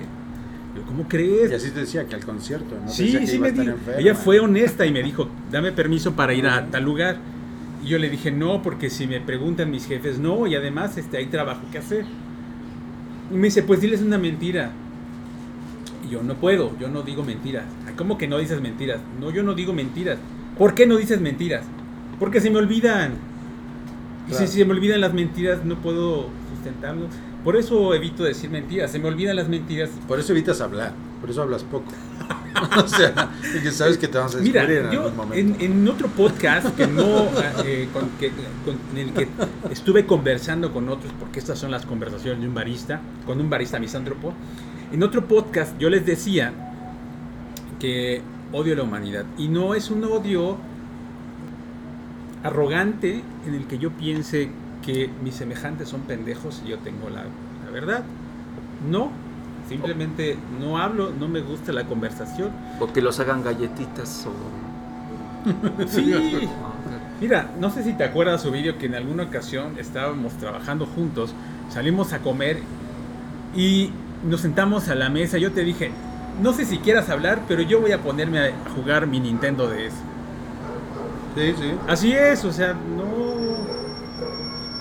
Yo, 0.76 0.82
¿cómo 0.84 1.08
crees? 1.08 1.52
Y 1.52 1.56
así 1.56 1.72
te 1.72 1.80
decía 1.82 2.06
que 2.06 2.16
al 2.16 2.26
concierto, 2.26 2.76
¿no? 2.84 2.92
Sí, 2.92 3.18
sí 3.26 3.40
me 3.40 3.50
estar 3.50 3.64
di- 3.66 3.72
enferma. 3.72 4.00
Ella 4.02 4.16
fue 4.16 4.40
honesta 4.40 4.86
y 4.86 4.92
me 4.92 5.02
dijo, 5.04 5.30
dame 5.52 5.72
permiso 5.72 6.14
para 6.14 6.34
ir 6.34 6.46
a 6.48 6.66
tal 6.68 6.84
lugar. 6.84 7.18
Y 7.84 7.88
yo 7.88 7.98
le 8.00 8.10
dije, 8.10 8.32
no, 8.32 8.62
porque 8.62 8.90
si 8.90 9.08
me 9.08 9.22
preguntan 9.22 9.72
mis 9.72 9.86
jefes, 9.88 10.20
no, 10.20 10.48
y 10.48 10.56
además 10.56 10.98
este, 10.98 11.18
hay 11.18 11.28
trabajo 11.28 11.62
que 11.72 11.78
hacer. 11.78 12.06
Y 13.32 13.36
me 13.36 13.44
dice, 13.48 13.64
pues 13.64 13.80
diles 13.82 14.02
una 14.02 14.18
mentira. 14.18 14.72
Y 16.06 16.10
yo, 16.12 16.22
no 16.24 16.36
puedo, 16.36 16.78
yo 16.80 16.90
no 16.90 17.02
digo 17.04 17.24
mentiras. 17.24 17.64
"Ay, 17.88 17.94
¿Cómo 17.96 18.18
que 18.18 18.28
no 18.28 18.38
dices 18.38 18.62
mentiras? 18.62 19.00
No, 19.20 19.32
yo 19.32 19.44
no 19.44 19.54
digo 19.54 19.72
mentiras. 19.74 20.18
¿Por 20.58 20.76
qué 20.76 20.86
no 20.86 20.98
dices 20.98 21.22
mentiras? 21.22 21.64
Porque 22.20 22.42
se 22.42 22.50
me 22.50 22.58
olvidan. 22.58 23.14
Y 24.28 24.32
Claro. 24.32 24.48
si 24.48 24.58
se 24.60 24.66
me 24.66 24.72
olvidan 24.74 25.00
las 25.02 25.14
mentiras, 25.14 25.64
no 25.66 25.76
puedo 25.76 26.28
sustentarlo. 26.54 27.08
Por 27.46 27.56
eso 27.56 27.94
evito 27.94 28.24
decir 28.24 28.50
mentiras. 28.50 28.92
Se 28.92 29.00
me 29.00 29.08
olvidan 29.08 29.36
las 29.38 29.48
mentiras 29.48 29.90
Por 30.08 30.20
eso 30.20 30.34
evitas 30.34 30.60
hablar, 30.60 30.92
por 31.22 31.30
eso 31.30 31.42
hablas 31.44 31.64
poco. 31.64 31.86
o 32.84 32.88
sea, 32.88 33.32
sabes 33.72 33.98
que 33.98 34.08
te 34.10 34.18
vamos 34.18 34.36
a 34.36 34.40
Mira, 34.40 34.64
en 34.64 34.92
yo 34.92 35.02
algún 35.04 35.16
momento. 35.16 35.60
en, 35.64 35.72
en 35.74 35.88
otro 35.88 36.08
podcast 36.10 36.76
que 36.76 36.88
no, 36.88 37.28
eh, 37.64 37.88
con, 37.94 38.10
que- 38.20 38.32
con- 38.66 38.80
en 38.94 39.08
el 39.10 39.14
que 39.14 39.28
estuve 39.70 40.06
conversando 40.06 40.74
con 40.74 40.90
otros, 40.90 41.14
porque 41.20 41.40
estas 41.40 41.58
son 41.60 41.70
las 41.72 41.86
conversaciones 41.86 42.42
de 42.42 42.48
un 42.48 42.54
barista, 42.56 43.00
con 43.26 43.40
un 43.40 43.50
barista 43.50 43.80
misántropo, 43.80 44.34
en 44.92 45.04
otro 45.04 45.26
podcast 45.28 45.78
yo 45.78 45.90
les 45.90 46.06
decía 46.06 46.52
que 47.80 48.22
odio 48.54 48.74
a 48.74 48.78
la 48.78 48.84
humanidad. 48.84 49.26
Y 49.38 49.48
no 49.50 49.76
es 49.76 49.92
un 49.92 50.04
odio 50.06 50.58
arrogante 52.44 53.22
en 53.48 53.54
el 53.56 53.66
que 53.66 53.78
yo 53.78 53.92
piense 53.92 54.50
que 54.86 55.10
mis 55.24 55.36
semejantes 55.36 55.90
son 55.90 56.02
pendejos 56.02 56.62
y 56.66 56.70
yo 56.70 56.78
tengo 56.80 57.10
la, 57.10 57.24
la 57.66 57.72
verdad. 57.72 58.04
No, 58.90 59.10
simplemente 59.68 60.38
no 60.62 60.78
hablo, 60.78 61.12
no 61.18 61.28
me 61.28 61.42
gusta 61.42 61.74
la 61.74 61.86
conversación. 61.86 62.52
O 62.80 62.92
que 62.92 63.02
los 63.02 63.20
hagan 63.20 63.44
galletitas 63.44 64.28
o... 64.28 64.32
Sí. 65.88 66.14
Mira, 67.22 67.50
no 67.60 67.70
sé 67.70 67.84
si 67.84 67.94
te 67.94 68.04
acuerdas 68.04 68.42
su 68.42 68.52
vídeo 68.52 68.78
que 68.78 68.88
en 68.88 68.96
alguna 68.96 69.24
ocasión 69.24 69.78
estábamos 69.80 70.34
trabajando 70.34 70.86
juntos, 70.86 71.34
salimos 71.70 72.14
a 72.14 72.20
comer 72.20 72.60
y 73.56 73.92
nos 74.28 74.42
sentamos 74.42 74.90
a 74.90 74.96
la 74.96 75.10
mesa. 75.10 75.38
Yo 75.38 75.52
te 75.52 75.64
dije, 75.64 75.92
no 76.42 76.52
sé 76.52 76.66
si 76.66 76.80
quieras 76.80 77.10
hablar, 77.10 77.44
pero 77.48 77.62
yo 77.62 77.80
voy 77.80 77.92
a 77.92 78.02
ponerme 78.02 78.40
a 78.40 78.52
jugar 78.76 79.08
mi 79.08 79.20
Nintendo 79.20 79.68
DS. 79.68 79.94
Sí, 81.36 81.54
sí. 81.58 81.72
Así 81.88 82.12
es, 82.12 82.44
o 82.44 82.52
sea, 82.52 82.74
no. 82.74 83.15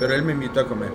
Pero 0.05 0.17
él 0.17 0.23
me 0.23 0.33
invitó 0.33 0.61
a 0.61 0.67
comer. 0.67 0.91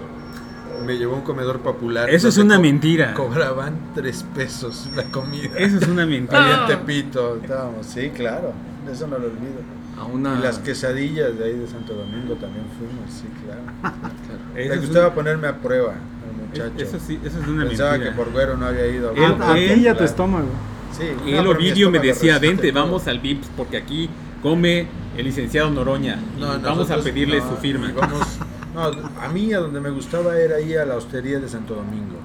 Me 0.85 0.95
llevó 0.97 1.15
a 1.15 1.17
un 1.17 1.23
comedor 1.23 1.61
popular. 1.61 2.07
Eso 2.11 2.27
es 2.27 2.37
una 2.37 2.57
co- 2.57 2.61
mentira. 2.61 3.13
Cobraban 3.15 3.75
tres 3.95 4.23
pesos 4.35 4.87
la 4.95 5.03
comida. 5.05 5.49
Eso 5.57 5.77
es 5.77 5.87
una 5.87 6.03
Ahí 6.03 6.09
mentira. 6.09 6.61
en 6.61 6.67
Tepito 6.67 7.37
estábamos. 7.41 7.87
Sí, 7.87 8.11
claro. 8.11 8.53
Eso 8.91 9.07
no 9.07 9.17
lo 9.17 9.25
olvido. 9.25 9.61
A 9.99 10.05
una... 10.05 10.37
Y 10.37 10.43
las 10.43 10.59
quesadillas 10.59 11.37
de 11.39 11.43
ahí 11.45 11.57
de 11.57 11.65
Santo 11.67 11.93
Domingo 11.93 12.35
también 12.35 12.65
fuimos, 12.77 13.11
sí, 13.11 13.25
claro. 13.43 14.03
Eso 14.55 14.73
Le 14.75 14.79
gustaba 14.79 15.07
un- 15.07 15.13
ponerme 15.15 15.47
a 15.47 15.57
prueba, 15.57 15.93
el 15.93 16.47
muchacho. 16.47 16.83
Eso 16.83 16.99
sí, 17.05 17.19
eso 17.25 17.39
es 17.39 17.47
una 17.47 17.65
Pensaba 17.65 17.91
mentira. 17.93 18.11
que 18.11 18.17
por 18.17 18.31
güero 18.31 18.57
no 18.57 18.67
había 18.67 18.85
ido 18.87 19.09
a 19.09 19.13
Él- 19.13 19.41
A, 19.41 19.51
a 19.51 19.55
ti 19.55 19.59
y 19.61 19.65
a 19.65 19.73
tu 19.73 19.81
Claro. 19.97 20.05
estómago. 20.05 20.47
Sí, 20.95 21.05
Y 21.25 21.33
el 21.33 21.47
Ovidio 21.47 21.89
me 21.89 21.97
decía, 21.99 22.37
vente, 22.37 22.71
todo". 22.71 22.83
vamos 22.83 23.07
al 23.07 23.19
VIPS 23.19 23.49
porque 23.57 23.77
aquí 23.77 24.07
come 24.43 24.87
el 25.17 25.25
licenciado 25.25 25.69
Noroña. 25.71 26.19
y 26.37 26.39
No, 26.39 26.59
vamos 26.61 26.89
a 26.91 26.97
pedirle 26.97 27.39
no, 27.39 27.49
su 27.49 27.57
firma. 27.57 27.91
vamos- 27.95 28.39
no, 28.73 28.81
a 28.81 29.27
mí 29.29 29.53
a 29.53 29.59
donde 29.59 29.79
me 29.79 29.89
gustaba 29.89 30.37
era 30.37 30.59
ir 30.59 30.79
a 30.79 30.85
la 30.85 30.95
hostería 30.95 31.39
de 31.39 31.49
Santo 31.49 31.75
Domingo. 31.75 32.17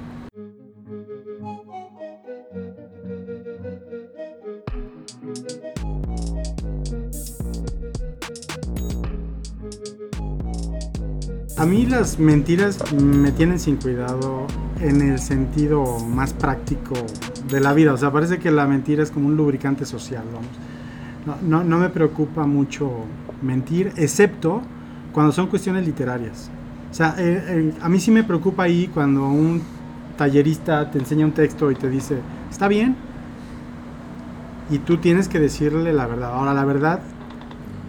A 11.56 11.66
mí 11.66 11.86
las 11.86 12.18
mentiras 12.18 12.92
me 12.92 13.32
tienen 13.32 13.58
sin 13.58 13.76
cuidado 13.76 14.46
en 14.80 15.00
el 15.00 15.18
sentido 15.18 15.98
más 16.00 16.34
práctico 16.34 16.94
de 17.48 17.60
la 17.60 17.72
vida. 17.72 17.94
O 17.94 17.96
sea, 17.96 18.12
parece 18.12 18.38
que 18.38 18.50
la 18.50 18.66
mentira 18.66 19.02
es 19.02 19.10
como 19.10 19.28
un 19.28 19.36
lubricante 19.36 19.86
social, 19.86 20.24
vamos. 20.32 20.50
No, 21.24 21.36
no, 21.40 21.64
no 21.64 21.78
me 21.78 21.88
preocupa 21.88 22.44
mucho 22.44 22.90
mentir, 23.40 23.92
excepto 23.96 24.62
cuando 25.14 25.32
son 25.32 25.48
cuestiones 25.48 25.86
literarias. 25.86 26.52
O 26.92 26.94
sea, 26.94 27.16
eh, 27.18 27.44
eh, 27.48 27.74
a 27.82 27.90
mí 27.90 28.00
sí 28.00 28.12
me 28.12 28.24
preocupa 28.24 28.64
ahí 28.64 28.88
cuando 28.88 29.28
un 29.28 29.62
tallerista 30.16 30.90
te 30.90 30.98
enseña 31.00 31.26
un 31.26 31.34
texto 31.34 31.70
y 31.72 31.76
te 31.76 31.90
dice, 31.90 32.24
está 32.50 32.68
bien, 32.68 32.98
y 34.70 34.80
tú 34.80 34.98
tienes 34.98 35.28
que 35.28 35.40
decirle 35.40 35.92
la 35.92 36.06
verdad. 36.06 36.32
Ahora, 36.34 36.54
la 36.54 36.64
verdad 36.64 37.00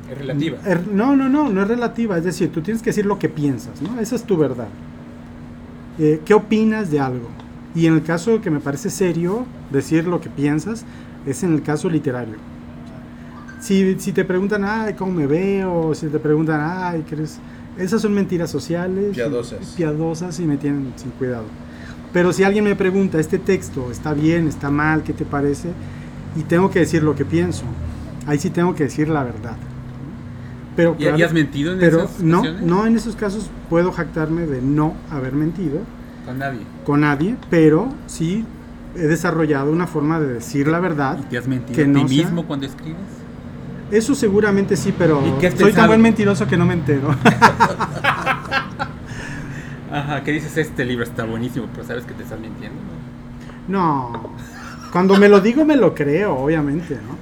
Es 0.07 0.17
relativa. 0.17 0.59
Er- 0.65 0.87
No, 0.87 1.15
no, 1.15 1.29
no, 1.29 1.49
no 1.49 1.61
es 1.63 1.67
relativa. 1.67 2.17
Es 2.17 2.23
decir, 2.25 2.51
tú 2.51 2.61
tienes 2.61 2.81
que 2.83 2.91
decir 2.91 3.05
lo 3.05 3.19
que 3.19 3.29
piensas, 3.29 3.81
¿no? 3.81 3.99
Esa 3.99 4.15
es 4.15 4.25
tu 4.25 4.37
verdad. 4.37 4.73
Eh, 5.97 6.21
¿Qué 6.25 6.33
opinas 6.33 6.91
de 6.91 6.99
algo? 6.99 7.37
Y 7.73 7.87
en 7.87 7.93
el 7.95 8.03
caso 8.03 8.41
que 8.41 8.51
me 8.51 8.59
parece 8.59 8.89
serio, 8.89 9.49
decir 9.69 10.07
lo 10.07 10.21
que 10.21 10.29
piensas, 10.29 10.85
es 11.25 11.43
en 11.43 11.53
el 11.53 11.61
caso 11.63 11.89
literario. 11.89 12.41
Si, 13.65 13.95
si 13.99 14.11
te 14.11 14.23
preguntan, 14.23 14.63
ay, 14.63 14.93
¿cómo 14.93 15.11
me 15.11 15.25
veo? 15.25 15.95
Si 15.95 16.05
te 16.07 16.19
preguntan, 16.19 16.61
ay, 16.63 17.03
¿qué 17.07 17.15
eres? 17.15 17.39
Esas 17.79 17.99
son 18.01 18.13
mentiras 18.13 18.51
sociales. 18.51 19.15
Piadosas. 19.15 19.73
Piadosas 19.75 20.39
y 20.39 20.43
me 20.45 20.57
tienen 20.57 20.93
sin 20.97 21.09
cuidado. 21.11 21.45
Pero 22.13 22.31
si 22.31 22.43
alguien 22.43 22.63
me 22.63 22.75
pregunta, 22.75 23.19
¿este 23.19 23.39
texto 23.39 23.89
está 23.91 24.13
bien, 24.13 24.47
está 24.47 24.69
mal, 24.69 25.01
qué 25.01 25.13
te 25.13 25.25
parece? 25.25 25.69
Y 26.35 26.43
tengo 26.43 26.69
que 26.69 26.79
decir 26.79 27.01
lo 27.01 27.15
que 27.15 27.25
pienso. 27.25 27.63
Ahí 28.27 28.37
sí 28.37 28.51
tengo 28.51 28.75
que 28.75 28.83
decir 28.83 29.09
la 29.09 29.23
verdad. 29.23 29.55
Pero 30.75 30.93
¿Y, 30.99 31.01
claro- 31.03 31.17
y 31.17 31.23
has 31.23 31.33
mentido 31.33 31.73
en 31.73 31.79
pero 31.79 32.03
esas 32.03 32.19
no, 32.21 32.39
ocasiones? 32.41 32.61
no 32.67 32.85
en 32.85 32.95
esos 32.95 33.15
casos 33.15 33.49
puedo 33.69 33.91
jactarme 33.91 34.45
de 34.45 34.61
no 34.61 34.93
haber 35.09 35.33
mentido 35.33 35.79
Con 36.25 36.37
nadie. 36.37 36.59
con 36.85 37.01
nadie, 37.01 37.35
pero 37.49 37.89
sí 38.07 38.45
he 38.95 39.07
desarrollado 39.07 39.71
una 39.71 39.87
forma 39.87 40.19
de 40.19 40.33
decir 40.33 40.67
la 40.67 40.79
verdad. 40.79 41.17
¿Y 41.19 41.23
te 41.29 41.37
has 41.39 41.47
mentido 41.47 41.75
Que 41.75 41.81
a 41.81 41.85
ti 41.85 41.91
no 41.91 42.07
sea- 42.07 42.25
mismo 42.25 42.45
cuando 42.45 42.65
escribes? 42.67 42.99
Eso 43.91 44.15
seguramente 44.15 44.75
sí, 44.75 44.93
pero 44.97 45.21
¿Y 45.25 45.31
qué 45.39 45.47
has 45.47 45.53
soy 45.55 45.71
tan 45.73 45.87
buen 45.87 46.01
mentiroso 46.01 46.47
que 46.47 46.57
no 46.57 46.65
me 46.65 46.73
entero. 46.73 47.09
Ajá, 49.91 50.23
que 50.23 50.31
dices, 50.31 50.57
este 50.57 50.83
libro 50.85 51.03
está 51.03 51.23
buenísimo, 51.25 51.67
pero 51.73 51.85
sabes 51.87 52.05
que 52.05 52.13
te 52.13 52.23
estás 52.23 52.39
mintiendo. 52.39 52.79
No. 53.67 54.31
Cuando 54.91 55.15
me 55.17 55.29
lo 55.29 55.39
digo, 55.41 55.65
me 55.65 55.75
lo 55.75 55.93
creo, 55.93 56.35
obviamente, 56.35 56.95
¿no? 56.95 57.15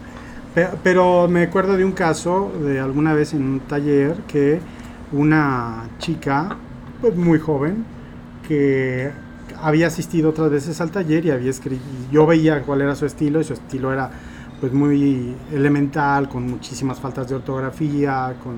Pe- 0.56 0.70
Pero 0.84 1.28
me 1.28 1.44
acuerdo 1.44 1.76
de 1.76 1.84
un 1.86 1.92
caso 1.92 2.52
de 2.64 2.80
alguna 2.80 3.14
vez 3.14 3.34
en 3.34 3.44
un 3.44 3.60
taller 3.62 4.16
que 4.28 4.60
una 5.12 5.84
chica, 6.00 6.56
pues 7.02 7.16
muy 7.16 7.40
joven, 7.40 7.84
que 8.48 9.12
había 9.62 9.88
asistido 9.88 10.30
otras 10.30 10.50
veces 10.50 10.80
al 10.82 10.92
taller 10.92 11.26
y 11.26 11.32
había 11.32 11.50
escrito, 11.50 11.84
yo 12.12 12.26
veía 12.26 12.62
cuál 12.62 12.82
era 12.82 12.96
su 12.96 13.06
estilo 13.06 13.40
y 13.42 13.44
su 13.44 13.54
estilo 13.54 13.92
era 13.94 14.10
pues 14.64 14.72
muy 14.72 15.36
elemental, 15.52 16.30
con 16.30 16.50
muchísimas 16.50 16.98
faltas 16.98 17.28
de 17.28 17.36
ortografía, 17.36 18.34
con, 18.42 18.54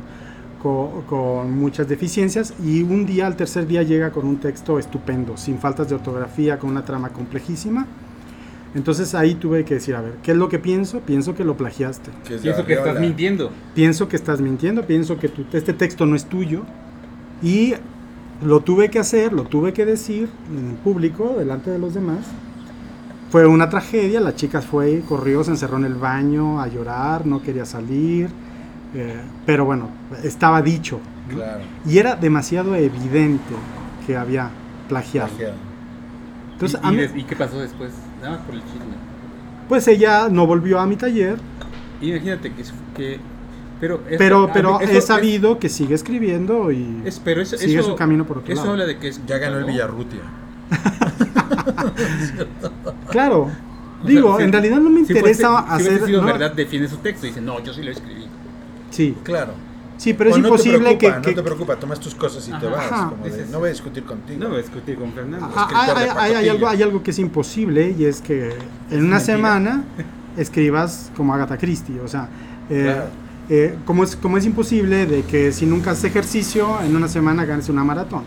co- 0.61 1.03
con, 1.09 1.51
muchas 1.57 1.87
deficiencias 1.87 2.53
y 2.63 2.83
un 2.83 3.07
día, 3.07 3.25
al 3.25 3.35
tercer 3.35 3.65
día, 3.65 3.81
llega 3.81 4.11
con 4.11 4.27
un 4.27 4.37
texto 4.37 4.77
estupendo, 4.77 5.35
sin 5.35 5.57
faltas 5.57 5.89
de 5.89 5.95
ortografía, 5.95 6.59
con 6.59 6.69
una 6.69 6.85
trama 6.85 7.09
complejísima. 7.09 7.87
Entonces 8.75 9.15
ahí 9.15 9.33
tuve 9.33 9.65
que 9.65 9.73
decir, 9.73 9.95
a 9.95 10.01
ver, 10.01 10.13
¿qué 10.21 10.33
es 10.33 10.37
lo 10.37 10.47
que 10.47 10.59
pienso? 10.59 10.99
Pienso 10.99 11.33
que 11.33 11.43
lo 11.43 11.57
plagiaste. 11.57 12.11
Que 12.23 12.37
Pienso 12.37 12.63
que 12.67 12.73
estás 12.73 12.99
mintiendo. 12.99 13.51
Pienso 13.73 14.07
que 14.07 14.15
estás 14.15 14.41
mintiendo, 14.41 14.85
pienso 14.85 15.17
que 15.17 15.27
tu- 15.29 15.45
este 15.57 15.73
texto 15.73 16.05
no 16.05 16.15
es 16.15 16.25
tuyo. 16.25 16.61
Y 17.41 17.73
lo 18.45 18.59
tuve 18.59 18.91
que 18.91 18.99
hacer, 18.99 19.33
lo 19.33 19.45
tuve 19.45 19.73
que 19.73 19.87
decir 19.87 20.29
en 20.55 20.75
público, 20.83 21.33
delante 21.35 21.71
de 21.71 21.79
los 21.79 21.95
demás. 21.95 22.19
Fue 23.35 23.45
una 23.45 23.69
tragedia, 23.69 24.21
la 24.21 24.33
chica 24.33 24.61
fue, 24.61 25.01
corrió, 25.05 25.43
se 25.43 25.51
encerró 25.51 25.75
en 25.75 25.83
el 25.83 25.95
baño 25.95 26.61
a 26.61 26.67
llorar, 26.69 27.25
no 27.25 27.41
quería 27.41 27.65
salir. 27.65 28.29
eh, 28.93 29.19
pero 29.45 29.65
bueno, 29.65 29.89
estaba 30.23 30.61
dicho. 30.61 31.01
¿no? 31.27 31.35
Claro. 31.35 31.59
Y 31.85 31.97
era 31.97 32.15
demasiado 32.15 32.73
evidente 32.75 33.53
que 34.07 34.15
había 34.15 34.51
plagiado. 34.87 35.27
plagiado. 35.27 35.55
Entonces, 36.53 36.79
¿Y, 36.81 36.87
a 36.87 36.89
y 36.89 36.91
mí- 36.95 37.01
des- 37.01 37.11
¿y 37.13 37.23
qué 37.25 37.35
pasó 37.35 37.59
después? 37.59 37.91
Nada 38.21 38.37
más 38.37 38.45
por 38.45 38.55
el 38.55 38.61
chisme. 38.61 38.95
pues 39.67 39.85
ella 39.89 40.29
no 40.29 40.47
volvió 40.47 40.79
a 40.79 40.85
mi 40.87 40.95
taller, 40.95 41.37
Imagínate 41.99 42.53
que... 42.95 43.19
pero 43.81 43.99
es- 44.09 44.17
pero, 44.17 44.49
pero 44.53 44.79
eso 44.79 44.93
he 44.93 44.97
es- 44.99 45.05
sabido 45.07 45.59
que 45.59 45.67
sigue 45.67 45.93
escribiendo 45.93 46.71
y 46.71 47.01
es- 47.03 47.19
pero 47.19 47.41
eso, 47.41 47.57
sigue 47.57 47.79
eso- 47.79 47.89
su 47.89 47.95
camino 47.97 48.25
por 48.25 48.37
otro 48.37 48.53
Eso 48.53 48.61
lado. 48.61 48.71
habla 48.75 48.85
de 48.85 48.97
que 48.97 49.09
es... 49.09 49.19
Ya 49.25 49.39
ganó 49.39 49.57
el. 49.57 49.65
Villarrutia. 49.65 50.21
Claro. 53.09 53.41
O 53.43 53.47
sea, 53.49 54.07
Digo, 54.07 54.37
si- 54.37 54.43
en 54.43 54.51
realidad 54.51 54.77
no 54.79 54.89
me 54.89 55.05
si 55.05 55.13
interesa 55.13 55.49
fuese- 55.49 55.65
Si 55.67 55.73
hacer. 55.73 55.87
hubiese 55.89 56.05
sido 56.05 56.21
no- 56.21 56.27
verdad, 56.27 56.51
defiende 56.53 56.87
su 56.87 56.97
texto 56.97 57.25
y 57.25 57.29
dice, 57.29 57.41
no, 57.41 57.63
yo 57.63 57.73
sí 57.73 57.81
lo 57.81 57.91
escribí. 57.91 58.25
Sí, 58.91 59.15
Claro. 59.23 59.53
sí, 59.97 60.13
pero 60.13 60.29
es 60.29 60.35
O 60.35 60.39
no 60.39 60.43
te 60.43 60.47
imposible 60.49 60.79
preocupa, 60.79 60.99
que. 60.99 61.15
No 61.15 61.21
que- 61.21 61.33
te 61.33 61.43
preocupa, 61.43 61.75
tomas 61.77 61.99
tus 61.99 62.13
cosas 62.15 62.47
y 62.47 62.51
te 62.51 62.67
vas. 62.67 62.89
Como 63.09 63.23
de, 63.25 63.45
no 63.51 63.59
voy 63.59 63.69
a 63.69 63.71
discutir 63.71 64.03
contigo. 64.03 64.39
No 64.39 64.49
voy 64.49 64.59
a 64.59 64.61
discutir 64.61 64.95
con 64.97 65.11
Fernando. 65.13 65.49
Hay, 65.55 66.47
algo, 66.49 66.67
hay 66.67 66.83
algo 66.83 67.01
que 67.03 67.11
es 67.11 67.19
imposible 67.19 67.95
y 67.97 68.05
es 68.05 68.21
que 68.21 68.49
en 68.91 68.99
una 69.05 69.15
mentira. 69.17 69.19
semana 69.19 69.83
escribas 70.37 71.11
como 71.15 71.33
Agatha 71.33 71.57
Christie. 71.57 71.99
O 72.01 72.07
sea, 72.07 72.29
eh, 72.69 72.83
Claro. 72.83 73.03
eh, 73.49 73.75
como, 73.85 74.03
es, 74.03 74.15
como 74.15 74.37
es 74.37 74.45
imposible 74.45 75.05
de 75.07 75.23
que 75.23 75.51
si 75.51 75.65
nunca 75.65 75.91
haces 75.91 76.05
ejercicio, 76.05 76.79
en 76.81 76.95
una 76.95 77.07
semana 77.07 77.45
ganes 77.45 77.69
una 77.69 77.83
maratón. 77.83 78.23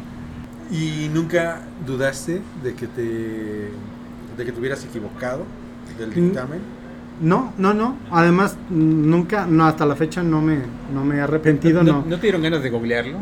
¿Y 0.71 1.09
nunca 1.13 1.61
dudaste 1.87 2.43
de 2.63 2.75
que 2.75 2.87
te, 2.87 3.03
de 4.37 4.45
que 4.45 4.53
te 4.53 4.59
hubieras 4.61 4.85
equivocado 4.85 5.45
del 5.99 6.13
dictamen? 6.13 6.61
No, 7.21 7.53
no, 7.59 7.75
no. 7.75 7.97
Además, 8.11 8.57
nunca, 8.71 9.47
no, 9.47 9.65
hasta 9.65 9.85
la 9.87 9.97
fecha 9.97 10.23
no 10.23 10.41
me, 10.43 10.59
no 10.95 11.05
me 11.05 11.17
he 11.17 11.21
arrepentido, 11.21 11.83
¿No, 11.83 11.93
no. 11.93 12.05
¿No 12.07 12.17
te 12.17 12.23
dieron 12.23 12.43
ganas 12.43 12.63
de 12.63 12.71
googlearlo? 12.71 13.19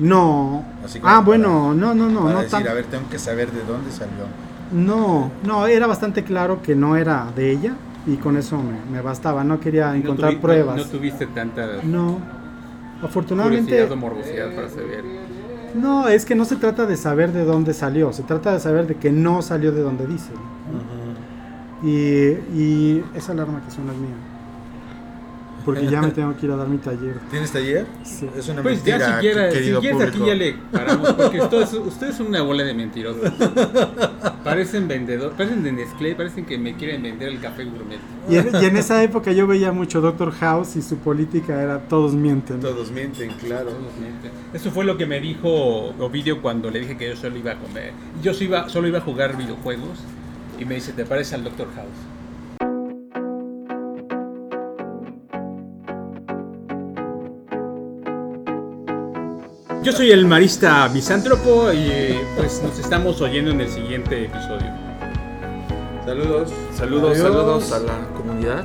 No. 0.00 0.64
Así 0.84 0.98
Ah, 0.98 1.02
para- 1.02 1.20
bueno, 1.20 1.74
no, 1.74 1.94
no, 1.94 2.08
no. 2.08 2.20
Para 2.22 2.32
no 2.34 2.42
decir, 2.42 2.58
tan- 2.58 2.68
a 2.68 2.74
ver, 2.74 2.84
tengo 2.86 3.08
que 3.10 3.18
saber 3.18 3.50
de 3.52 3.62
dónde 3.64 3.90
salió. 3.92 4.24
No, 4.72 5.30
no, 5.44 5.66
era 5.66 5.86
bastante 5.86 6.24
claro 6.24 6.62
que 6.62 6.74
no 6.74 6.96
era 6.96 7.26
de 7.36 7.50
ella 7.50 7.74
y 8.06 8.16
con 8.16 8.36
eso 8.36 8.56
me, 8.56 8.78
me 8.90 9.02
bastaba. 9.02 9.44
No 9.44 9.60
quería 9.60 9.94
encontrar 9.94 10.32
no 10.32 10.38
tuvi- 10.38 10.40
pruebas. 10.42 10.76
No, 10.76 10.84
no 10.84 10.88
tuviste 10.88 11.26
tanta 11.26 11.66
No, 11.82 12.18
afortunadamente. 13.02 13.64
curiosidad 13.70 13.92
o 13.92 13.96
morbosidad 13.96 14.54
para 14.54 14.68
saber. 14.70 15.04
No, 15.74 16.08
es 16.08 16.24
que 16.24 16.34
no 16.34 16.44
se 16.44 16.56
trata 16.56 16.86
de 16.86 16.96
saber 16.96 17.32
de 17.32 17.44
dónde 17.44 17.74
salió, 17.74 18.12
se 18.12 18.22
trata 18.22 18.52
de 18.52 18.60
saber 18.60 18.86
de 18.86 18.96
que 18.96 19.12
no 19.12 19.42
salió 19.42 19.72
de 19.72 19.82
donde 19.82 20.06
dice. 20.06 20.30
Y, 21.82 21.90
y 22.58 23.04
esa 23.14 23.32
alarma 23.32 23.62
que 23.64 23.70
suena 23.70 23.92
es 23.92 23.98
mía. 23.98 24.29
Porque 25.74 25.90
ya 25.90 26.02
me 26.02 26.10
tengo 26.12 26.36
que 26.36 26.46
ir 26.46 26.52
a 26.52 26.56
dar 26.56 26.68
mi 26.68 26.78
taller. 26.78 27.16
¿Tienes 27.30 27.50
taller? 27.50 27.86
Sí. 28.04 28.28
Es 28.36 28.48
una 28.48 28.62
Pues 28.62 28.84
ya 28.84 28.98
mentira, 28.98 29.14
siquiera, 29.14 29.50
si 29.50 29.72
quieres 29.80 30.08
aquí 30.08 30.18
ya 30.26 30.34
le 30.34 30.54
paramos, 30.72 31.12
porque 31.12 31.40
ustedes, 31.40 31.72
ustedes 31.74 32.16
son 32.16 32.26
una 32.26 32.42
bola 32.42 32.64
de 32.64 32.74
mentirosos. 32.74 33.32
parecen 34.44 34.88
vendedor, 34.88 35.32
parecen 35.32 35.62
de 35.62 35.72
Nestlé, 35.72 36.14
parecen 36.14 36.44
que 36.44 36.58
me 36.58 36.74
quieren 36.74 37.02
vender 37.02 37.28
el 37.28 37.40
café 37.40 37.64
gourmet. 37.64 37.98
Y 38.28 38.36
en, 38.36 38.50
y 38.60 38.64
en 38.64 38.76
esa 38.76 39.02
época 39.02 39.32
yo 39.32 39.46
veía 39.46 39.72
mucho 39.72 40.00
Doctor 40.00 40.32
House 40.32 40.76
y 40.76 40.82
su 40.82 40.98
política 40.98 41.62
era 41.62 41.80
todos 41.80 42.14
mienten. 42.14 42.60
Todos 42.60 42.90
mienten, 42.90 43.30
claro. 43.32 43.70
Todos 43.70 43.96
mienten. 44.00 44.30
Eso 44.52 44.70
fue 44.70 44.84
lo 44.84 44.96
que 44.96 45.06
me 45.06 45.20
dijo 45.20 45.48
Ovidio 45.98 46.42
cuando 46.42 46.70
le 46.70 46.80
dije 46.80 46.96
que 46.96 47.08
yo 47.08 47.16
solo 47.16 47.36
iba 47.36 47.52
a 47.52 47.56
comer. 47.56 47.92
Yo 48.22 48.34
solo 48.34 48.44
iba, 48.44 48.68
solo 48.68 48.88
iba 48.88 48.98
a 48.98 49.02
jugar 49.02 49.36
videojuegos 49.36 49.98
y 50.58 50.64
me 50.64 50.74
dice, 50.74 50.92
¿te 50.92 51.04
parece 51.04 51.34
al 51.34 51.44
Doctor 51.44 51.68
House? 51.74 52.09
Yo 59.82 59.92
soy 59.92 60.10
el 60.10 60.26
marista 60.26 60.88
misántropo 60.90 61.72
y 61.72 62.18
pues 62.36 62.62
nos 62.62 62.78
estamos 62.78 63.20
oyendo 63.22 63.50
en 63.50 63.62
el 63.62 63.70
siguiente 63.70 64.26
episodio. 64.26 64.74
Saludos. 66.04 66.50
Saludos, 66.74 67.10
Adiós. 67.12 67.22
saludos 67.22 67.72
a 67.72 67.78
la 67.78 68.08
comunidad. 68.14 68.64